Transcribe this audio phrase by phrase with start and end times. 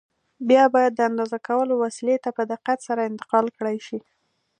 [0.49, 3.99] بیا باید د اندازه کولو وسیلې ته په دقت سره انتقال کړای شي.